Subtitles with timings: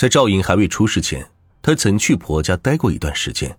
[0.00, 1.30] 在赵颖还未出事前，
[1.60, 3.54] 她曾去婆家待过一段时间，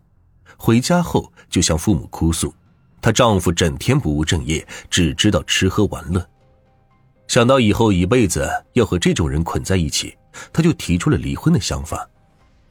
[0.58, 2.52] 回家后就向父母哭诉，
[3.00, 6.27] 她丈夫整天不务正业，只知道吃喝玩乐。
[7.27, 10.18] 想到以后一辈子要和这种人捆在一起，
[10.52, 12.09] 她就提出了离婚的想法，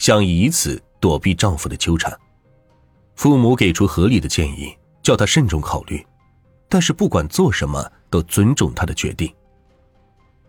[0.00, 2.12] 想以此躲避丈夫的纠缠。
[3.14, 6.04] 父母给出合理的建议，叫她慎重考虑，
[6.68, 9.32] 但是不管做什么都尊重她的决定。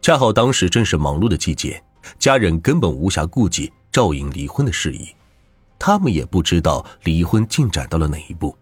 [0.01, 1.79] 恰好当时正是忙碌的季节，
[2.19, 5.13] 家人根本无暇顾及赵颖离婚的事宜，
[5.77, 8.55] 他们也不知道离婚进展到了哪一步。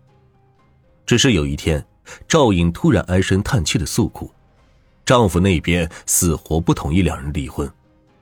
[1.05, 1.85] 只是有一天，
[2.27, 4.31] 赵颖突然唉声叹气的诉苦，
[5.05, 7.71] 丈夫那边死活不同意两人离婚，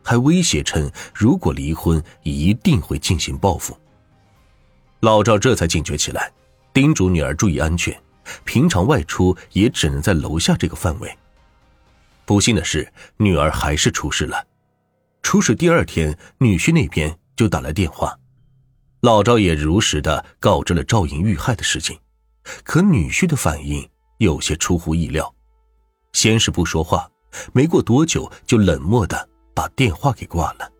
[0.03, 3.77] 还威胁称如果离婚一定会进行报复。
[5.01, 6.31] 老赵这才警觉起来，
[6.73, 7.95] 叮嘱女儿注意安全，
[8.45, 11.17] 平常外出也只能在楼下这个范围。
[12.25, 14.45] 不幸的是，女儿还是出事了。
[15.27, 18.17] 出事第二天，女婿那边就打来电话，
[19.01, 21.99] 老赵也如实的告知了赵颖遇害的事情。
[22.63, 23.85] 可女婿的反应
[24.19, 25.35] 有些出乎意料，
[26.13, 27.11] 先是不说话，
[27.51, 30.71] 没过多久就冷漠的把电话给挂了。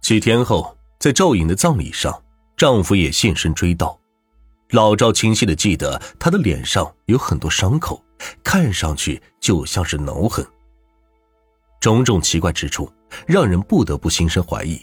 [0.00, 2.22] 几天后，在赵颖的葬礼上，
[2.56, 3.98] 丈夫也现身追悼。
[4.68, 8.00] 老赵清晰的记得，他的脸上有很多伤口。
[8.44, 10.46] 看上去就像是挠痕，
[11.80, 12.88] 种种奇怪之处
[13.26, 14.80] 让人不得不心生怀疑。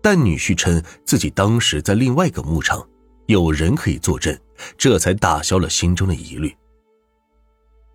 [0.00, 2.86] 但女婿称自己当时在另外一个牧场，
[3.26, 4.38] 有人可以作证，
[4.76, 6.54] 这才打消了心中的疑虑。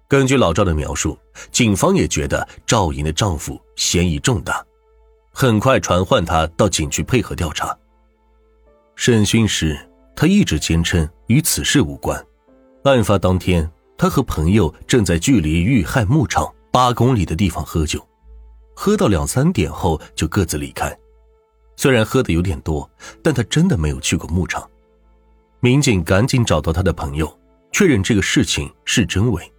[0.07, 1.17] 根据老赵的描述，
[1.51, 4.63] 警方也觉得赵莹的丈夫嫌疑重大，
[5.31, 7.75] 很快传唤他到警局配合调查。
[8.95, 9.79] 审讯时，
[10.15, 12.23] 他一直坚称与此事无关。
[12.83, 13.69] 案发当天。
[13.95, 18.05] 他和朋友正在距离遇害牧场八公里的地方喝酒，
[18.73, 20.95] 喝到两三点后就各自离开。
[21.75, 22.89] 虽然喝的有点多，
[23.21, 24.69] 但他真的没有去过牧场。
[25.59, 27.39] 民警赶紧找到他的朋友，
[27.71, 29.51] 确认这个事情是真伪。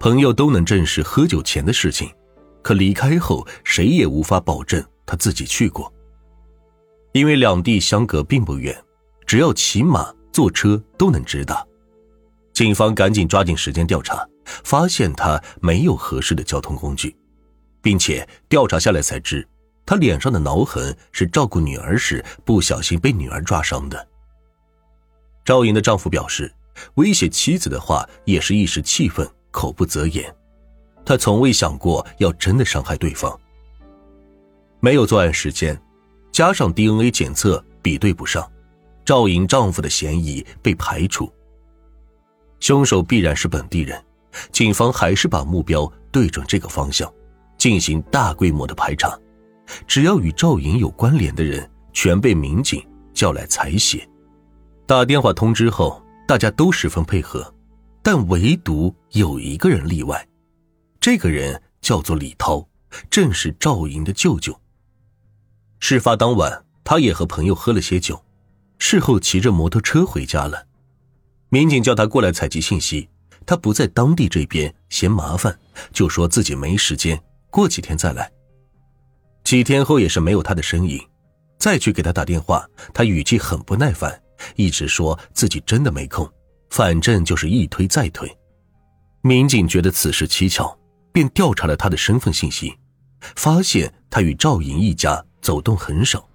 [0.00, 2.10] 朋友都能证实喝酒前的事情，
[2.62, 5.92] 可离开后谁也无法保证他自己去过。
[7.12, 8.76] 因为两地相隔并不远，
[9.26, 11.64] 只要骑马、坐车都能直达。
[12.52, 17.14] 警方赶紧抓紧时间调查，发现他没有合适的交通工具，
[17.82, 19.46] 并且调查下来才知，
[19.84, 24.08] 他脸上的挠痕是照顾女儿时不小心被女儿抓伤的。
[25.44, 26.50] 赵莹的丈夫表示，
[26.94, 30.34] 威胁妻子的话也是一时气愤，口不择言，
[31.04, 33.38] 他从未想过要真的伤害对方。
[34.78, 35.80] 没有作案时间，
[36.30, 38.50] 加上 DNA 检测比对不上，
[39.04, 41.30] 赵莹丈夫的嫌疑被排除。
[42.60, 44.00] 凶手必然是本地人，
[44.52, 47.12] 警方还是把目标对准这个方向，
[47.62, 49.16] 进行大规模的排查。
[49.86, 52.84] 只要与赵颖有关联的人，全被民警
[53.14, 54.04] 叫来采血。
[54.84, 57.54] 打电话通知后，大家都十分配合，
[58.02, 60.26] 但唯独有一个人例外。
[60.98, 62.66] 这个人叫做李涛，
[63.08, 64.60] 正是赵颖的舅舅。
[65.78, 68.20] 事发当晚，他也和朋友喝了些酒，
[68.80, 70.66] 事后骑着摩托车回家了。
[71.48, 73.08] 民警叫他过来采集信息，
[73.46, 75.56] 他不在当地这边，嫌麻烦，
[75.92, 77.22] 就说自己没时间，
[77.52, 78.32] 过几天再来。
[79.44, 80.98] 几天后也是没有他的身影，
[81.58, 84.20] 再去给他打电话，他语气很不耐烦，
[84.56, 86.26] 一直说自己真的没空，
[86.70, 88.34] 反正就是一推再推。
[89.20, 90.74] 民警觉得此事蹊跷，
[91.12, 92.74] 便调查了他的身份信息，
[93.36, 96.26] 发现他与赵颖一家走动很少，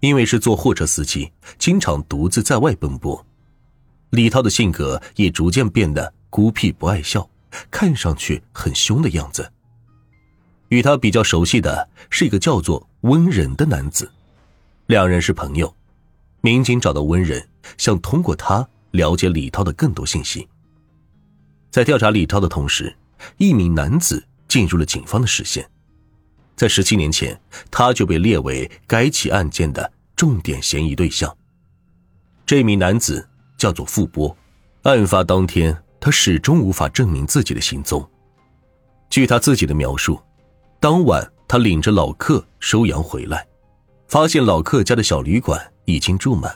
[0.00, 3.22] 因为是做货车司机，经常独自在外奔波。
[4.10, 7.28] 李涛的性格也逐渐变得孤僻不爱笑，
[7.70, 9.52] 看上去很凶的样子。
[10.68, 14.10] 与他比较熟悉的是一个叫做温仁的男子，
[14.86, 15.74] 两人是朋友。
[16.40, 20.48] 民警找到温仁，想通过他了解李涛的更多信息。
[21.70, 22.96] 在调查李涛的同时，
[23.36, 25.68] 一名男子进入了警方的视线。
[26.54, 27.40] 在十七年前，
[27.70, 31.36] 他就被列为该起案件的重点嫌疑对象。
[32.44, 33.28] 这名男子。
[33.58, 34.36] 叫做傅波，
[34.82, 38.06] 案发当天，他始终无法证明自己的行踪。
[39.08, 40.20] 据他自己的描述，
[40.78, 43.46] 当晚他领着老客收羊回来，
[44.08, 46.54] 发现老客家的小旅馆已经住满，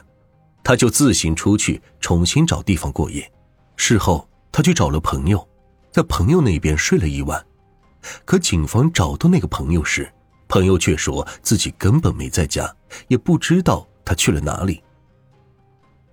[0.63, 3.29] 他就自行出去重新找地方过夜。
[3.75, 5.47] 事后，他去找了朋友，
[5.91, 7.43] 在朋友那边睡了一晚。
[8.25, 10.11] 可警方找到那个朋友时，
[10.47, 12.73] 朋友却说自己根本没在家，
[13.07, 14.83] 也不知道他去了哪里。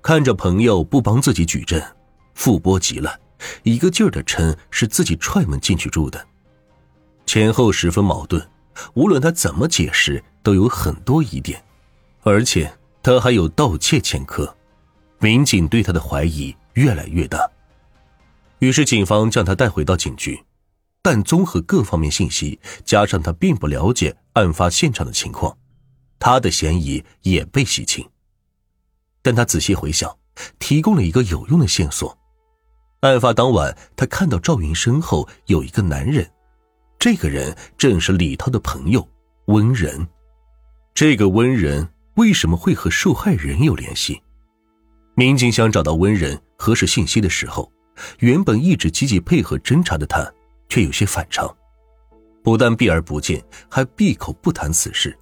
[0.01, 1.83] 看着朋友不帮自己举证，
[2.35, 3.19] 傅波急了，
[3.65, 6.27] 一个劲儿的称是自己踹门进去住的，
[7.29, 8.43] 前后十分矛盾。
[8.95, 11.63] 无论他怎么解释，都有很多疑点，
[12.23, 12.73] 而且
[13.03, 14.57] 他还有盗窃前科。
[15.19, 17.39] 民警对他的怀疑越来越大，
[18.61, 20.43] 于是警方将他带回到警局，
[21.03, 25.55] 但综合各方面信息，加上他并不了解案发现场的情况，
[26.19, 28.09] 他的嫌疑也被洗清。
[29.21, 30.17] 但他仔细回想，
[30.59, 32.17] 提供了一个有用的线索：
[33.01, 36.31] 案发当晚，他看到赵云身后有一个男人，
[36.99, 39.07] 这个人正是李涛的朋友
[39.47, 40.05] 温仁。
[40.95, 44.21] 这个温仁为什么会和受害人有联系？
[45.15, 47.71] 民警想找到温仁核实信息的时候，
[48.19, 50.29] 原本一直积极配合侦查的他，
[50.69, 51.49] 却有些反常，
[52.43, 53.41] 不但避而不见，
[53.71, 55.17] 还闭口不谈此事，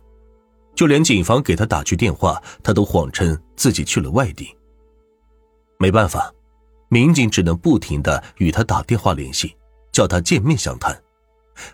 [0.75, 4.49] 就连警方给他打去电话，他都谎称自己去了外地。
[5.79, 6.33] 没办法，
[6.89, 9.55] 民警只能不停的与他打电话联系，
[9.93, 10.99] 叫他见面详谈。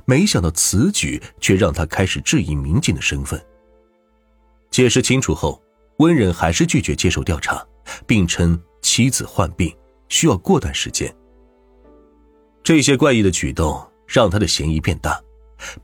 [0.04, 3.42] 没想到此举却让他开始质疑民警的身份。
[4.70, 5.62] 解释清楚后，
[5.98, 7.66] 温仁还是拒绝接受调查。
[8.06, 9.74] 并称妻子患病，
[10.08, 11.12] 需要过段时间。
[12.62, 15.20] 这些怪异的举动让他的嫌疑变大，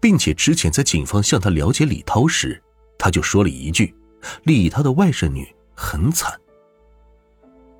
[0.00, 2.62] 并且之前在警方向他了解李涛时，
[2.98, 3.94] 他就说了一句
[4.44, 6.32] ：“李涛的外甥女很惨。”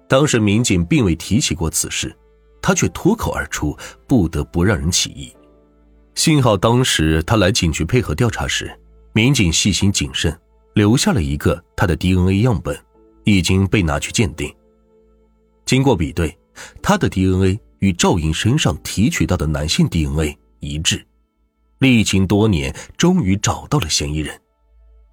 [0.08, 2.14] 当时民警并未提起过此事，
[2.60, 3.76] 他却脱口而出，
[4.06, 5.32] 不得不让人起疑。
[6.18, 8.76] 幸好当时他来警局配合调查时，
[9.12, 10.36] 民警细心谨慎，
[10.74, 12.76] 留下了一个他的 DNA 样本。
[13.22, 14.52] 已经被拿去鉴定。
[15.66, 16.36] 经过比对，
[16.82, 21.06] 他的 DNA 与赵颖身上提取到的男性 DNA 一致。
[21.78, 24.40] 历经多年，终于找到了嫌疑人。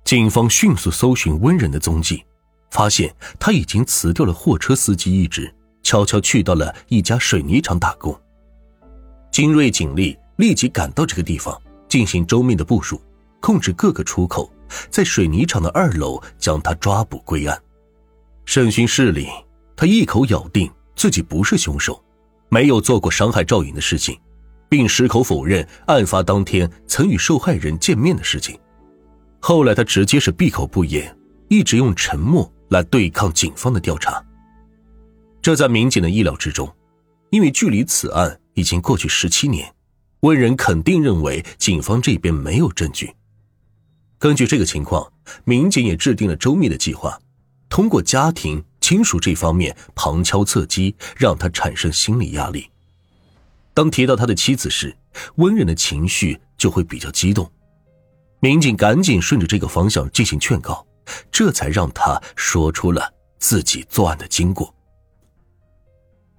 [0.05, 2.23] 警方迅速搜寻温仁的踪迹，
[2.71, 5.53] 发现他已经辞掉了货车司机一职，
[5.83, 8.17] 悄悄去到了一家水泥厂打工。
[9.29, 13.01] 精锐警力立即赶到这个地方，进行周密的部署，
[13.39, 14.51] 控制各个出口，
[14.89, 17.57] 在水泥厂的二楼将他抓捕归案。
[18.45, 19.27] 审讯室里，
[19.75, 22.03] 他一口咬定自己不是凶手，
[22.49, 24.19] 没有做过伤害赵颖的事情，
[24.69, 28.59] 并矢口否认案发当天曾与受害人见面的事情。
[29.39, 31.15] 后来，他直接是闭口不言，
[31.47, 34.23] 一直用沉默来对抗警方的调查。
[35.41, 36.67] 这在民警的意料之中，
[37.29, 39.71] 因为距离此案已经过去十七年，
[40.21, 43.13] 温仁肯定认为警方这边没有证据。
[44.17, 45.11] 根据这个情况，
[45.43, 47.19] 民警也制定了周密的计划。
[47.69, 52.69] 通过家庭亲属这方面旁敲侧击，让他产生心理压力。
[53.73, 54.95] 当提到他的妻子时，
[55.35, 57.51] 温仁的情绪就会比较激动。
[58.39, 60.85] 民警赶紧顺着这个方向进行劝告，
[61.31, 64.73] 这才让他说出了自己作案的经过。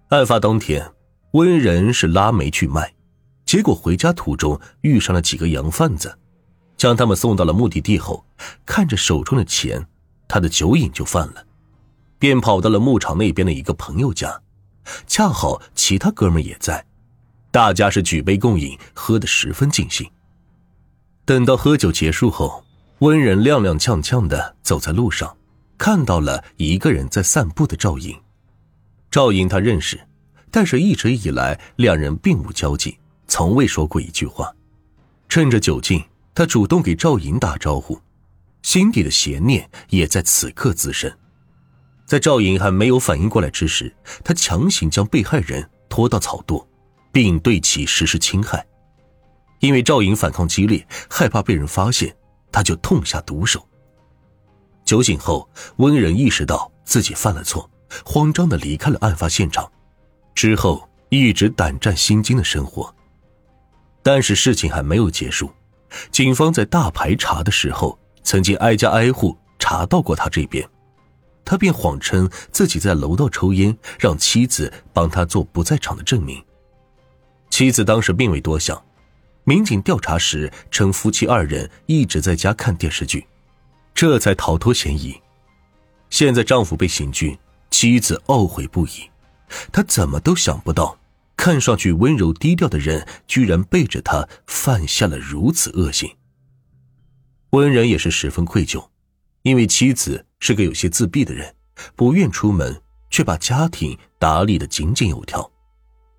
[0.08, 0.90] 案发当天，
[1.32, 2.94] 温仁是拉煤去卖，
[3.46, 6.18] 结果回家途中遇上了几个洋贩子，
[6.76, 8.26] 将他们送到了目的地后，
[8.66, 9.86] 看着手中的钱。
[10.28, 11.46] 他的酒瘾就犯了，
[12.18, 14.42] 便跑到了牧场那边的一个朋友家，
[15.06, 16.84] 恰好其他哥们也在，
[17.52, 20.10] 大家是举杯共饮，喝得十分尽兴。
[21.24, 22.64] 等到喝酒结束后，
[22.98, 25.36] 温仁踉踉跄跄的走在路上，
[25.78, 28.20] 看到了一个人在散步的赵颖。
[29.12, 30.00] 赵颖他认识，
[30.50, 32.98] 但是一直以来两人并无交集，
[33.36, 34.50] 从未说过一句话。
[35.28, 36.02] 趁着酒劲，
[36.34, 38.00] 他主动给赵颖打招呼。
[38.62, 41.14] 心底的邪念也在此刻滋生，
[42.06, 46.66] 在赵颖还没有反应过来之时，他强行将被害人拖到草垛，
[47.12, 48.66] 并对其实施侵害。
[49.60, 52.16] 因为赵颖反抗激烈，害怕被人发现，
[52.50, 53.68] 他就痛下毒手。
[54.82, 57.70] 酒醒后，温仁意识到自己犯了错，
[58.02, 59.70] 慌张的离开了案发现场，
[60.34, 62.95] 之后一直胆战心惊的生活。
[64.06, 65.50] 但是事情还没有结束，
[66.12, 67.98] 警方在大排查的时候。
[68.22, 70.68] 曾经挨家挨户查到过他这边，
[71.44, 76.44] 他便谎称自己在楼道抽烟，让妻子帮他做不在场的证明。
[77.50, 78.80] 妻子当时并未多想，
[79.44, 83.26] 民警调查时称夫妻二人一直在家看电视剧，
[83.92, 85.20] 这才逃脱嫌疑。
[86.10, 87.38] 现在丈夫被刑拘，
[87.70, 89.10] 妻子懊悔不已，
[89.72, 90.96] 她怎么都想不到，
[91.46, 96.12] 看上去温柔低调的人居然背着他犯下了如此恶行。
[97.50, 98.84] 温然也是十分愧疚，
[99.42, 101.54] 因为妻子是个有些自闭的人，
[101.94, 105.48] 不愿出门，却把家庭打理的井井有条，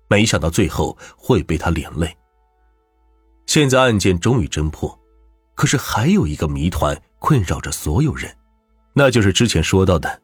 [0.08, 2.16] 没想到最后会被他连累。
[3.44, 4.98] 现在案件终于侦破，
[5.54, 8.34] 可是还有一个谜团困扰着所有人，
[8.94, 10.22] 那就是之前说到的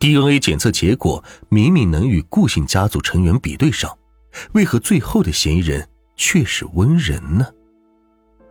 [0.00, 3.96] DNA 检测结果明明能与顾姓家族成员比对上，
[4.52, 7.46] 为何最后的嫌疑人却是温仁呢？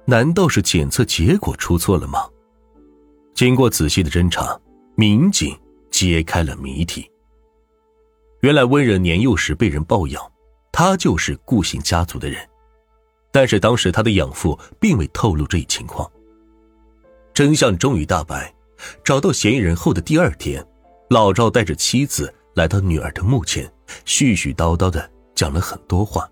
[0.05, 2.27] 难道是检测结果出错了吗？
[3.33, 4.59] 经过仔细的侦查，
[4.95, 5.57] 民警
[5.89, 7.09] 揭开了谜题。
[8.41, 10.21] 原来温仁年幼时被人抱养，
[10.71, 12.47] 他就是顾姓家族的人，
[13.31, 16.11] 但是当时他的养父并未透露这一情况。
[17.33, 18.53] 真相终于大白，
[19.03, 20.65] 找到嫌疑人后的第二天，
[21.09, 23.71] 老赵带着妻子来到女儿的墓前，
[24.05, 25.09] 絮絮叨叨的
[25.41, 26.29] 讲了很多话。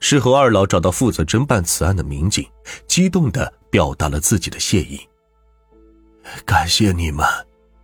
[0.00, 2.48] 事后，二老找到负责侦办此案的民警，
[2.86, 4.98] 激动的表达了自己的谢意。
[6.46, 7.26] 感谢你们，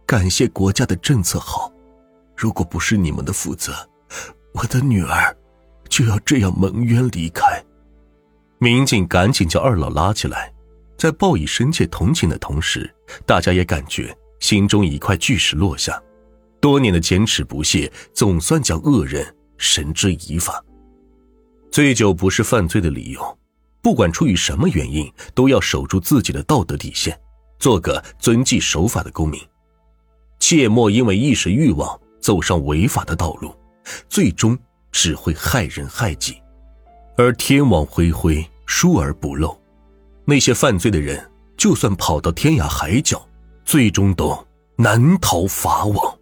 [0.07, 1.71] 感谢国家的政策好。
[2.35, 3.75] 如果不是你们的负责，
[4.55, 5.37] 我的女儿
[5.91, 7.63] 就要这样蒙冤离开。
[8.59, 10.51] 民警赶紧将二老拉起来，
[10.97, 12.91] 在报以深切同情的同时，
[13.27, 16.03] 大家也感觉心中一块巨石落下。
[16.59, 20.65] 多年的坚持不懈，总算将恶人绳之以法。
[21.71, 23.39] 醉酒不是犯罪的理由，
[23.81, 27.17] 不管出于什么原因，都要守住自己的道德底线，
[27.61, 29.41] 做个遵纪守法的公民，
[30.41, 33.55] 切莫因为一时欲望走上违法的道路，
[34.09, 34.59] 最终
[34.91, 36.43] 只会害人害己。
[37.17, 39.57] 而天网恢恢，疏而不漏，
[40.25, 43.25] 那些犯罪的人，就算跑到天涯海角，
[43.65, 44.37] 最终都
[44.77, 46.20] 难逃法网。